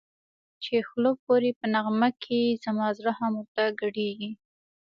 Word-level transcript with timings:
چی 0.63 0.75
خوله 0.87 1.11
پوری 1.23 1.51
په 1.59 1.65
نغمه 1.73 2.09
کی 2.23 2.41
زما 2.63 2.87
زړه 2.97 3.11
هم 3.19 3.31
ورته 3.37 3.63
گډېږی 3.79 4.31